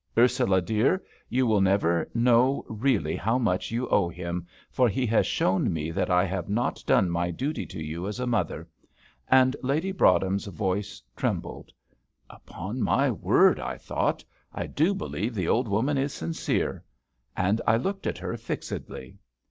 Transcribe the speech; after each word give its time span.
Ursula, 0.17 0.63
dear, 0.63 1.03
you 1.29 1.45
will 1.45 1.61
never 1.61 2.09
know 2.15 2.65
really 2.67 3.15
how 3.15 3.37
much 3.37 3.69
you 3.69 3.87
owe 3.89 4.09
him, 4.09 4.47
for 4.71 4.89
he 4.89 5.05
has 5.05 5.27
shown 5.27 5.71
me 5.71 5.91
that 5.91 6.09
I 6.09 6.25
have 6.25 6.49
not 6.49 6.83
done 6.87 7.11
my 7.11 7.29
duty 7.29 7.67
to 7.67 7.79
you 7.79 8.07
as 8.07 8.19
a 8.19 8.25
mother;" 8.25 8.67
and 9.27 9.55
Lady 9.61 9.91
Broadhem's 9.91 10.47
voice 10.47 11.03
trembled. 11.15 11.71
"Upon 12.31 12.81
my 12.81 13.11
word," 13.11 13.59
I 13.59 13.77
thought, 13.77 14.25
"I 14.51 14.65
do 14.65 14.95
believe 14.95 15.35
the 15.35 15.47
old 15.47 15.67
woman 15.67 15.99
is 15.99 16.13
sincere;" 16.13 16.83
and 17.37 17.61
I 17.67 17.77
looked 17.77 18.07
at 18.07 18.17
her 18.17 18.35
fixedly. 18.37 19.19